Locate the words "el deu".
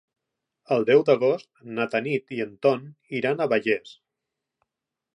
0.75-1.03